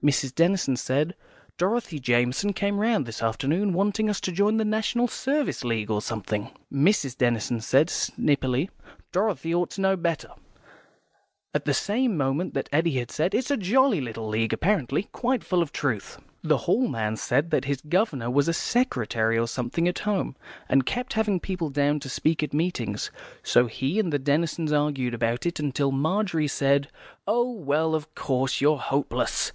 Miss 0.00 0.30
Denison 0.32 0.76
said, 0.76 1.14
"Dorothy 1.56 1.98
Jamison 1.98 2.52
came 2.52 2.78
round 2.78 3.04
this 3.04 3.20
afternoon, 3.22 3.72
wanting 3.72 4.08
us 4.10 4.20
to 4.20 4.30
join 4.32 4.56
the 4.56 4.64
National 4.64 5.08
Service 5.08 5.64
League 5.64 5.90
or 5.90 6.00
something." 6.02 6.50
Mrs. 6.72 7.16
Denison 7.16 7.60
said, 7.60 7.88
snippily, 7.90 8.70
"Dorothy 9.10 9.52
ought 9.54 9.70
to 9.70 9.80
know 9.80 9.96
better," 9.96 10.30
at 11.52 11.64
the 11.64 11.74
same 11.74 12.16
moment 12.16 12.54
that 12.54 12.68
Eddy 12.72 13.04
said, 13.08 13.34
"It's 13.34 13.50
a 13.50 13.56
jolly 13.56 14.00
little 14.00 14.28
League, 14.28 14.52
apparently. 14.52 15.04
Quite 15.12 15.42
full 15.44 15.62
of 15.62 15.72
truth." 15.72 16.18
The 16.42 16.58
Hall 16.58 16.86
man 16.88 17.16
said 17.16 17.50
that 17.50 17.64
his 17.64 17.80
governor 17.80 18.30
was 18.30 18.46
a 18.46 18.52
secretary 18.52 19.36
or 19.36 19.48
something 19.48 19.86
at 19.88 20.00
home, 20.00 20.36
and 20.68 20.86
kept 20.86 21.14
having 21.14 21.40
people 21.40 21.70
down 21.70 21.98
to 22.00 22.08
speak 22.08 22.44
at 22.44 22.54
meetings. 22.54 23.10
So 23.42 23.66
he 23.66 23.98
and 23.98 24.12
the 24.12 24.20
Denisons 24.20 24.72
argued 24.72 25.14
about 25.14 25.44
it, 25.44 25.58
till 25.74 25.90
Margery 25.92 26.48
said, 26.48 26.88
"Oh, 27.26 27.50
well, 27.52 27.96
of 27.96 28.12
course, 28.14 28.60
you're 28.60 28.78
hopeless. 28.78 29.52